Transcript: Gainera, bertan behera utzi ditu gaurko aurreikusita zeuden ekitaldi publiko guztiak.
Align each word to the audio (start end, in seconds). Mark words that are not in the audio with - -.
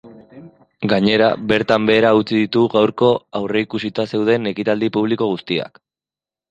Gainera, 0.93 1.27
bertan 1.51 1.85
behera 1.91 2.13
utzi 2.21 2.39
ditu 2.41 2.65
gaurko 2.77 3.13
aurreikusita 3.41 4.09
zeuden 4.15 4.53
ekitaldi 4.57 4.95
publiko 4.99 5.31
guztiak. 5.37 5.85